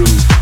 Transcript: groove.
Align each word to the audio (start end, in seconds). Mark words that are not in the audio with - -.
groove. 0.00 0.39